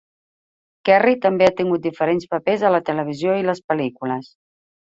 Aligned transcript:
Kerry 0.89 1.13
també 1.25 1.47
ha 1.49 1.53
tingut 1.59 1.85
diferents 1.85 2.27
papers 2.33 2.65
a 2.65 2.73
la 2.79 2.81
televisió 2.89 3.39
i 3.45 3.49
les 3.53 3.65
pel·lícules. 3.69 4.35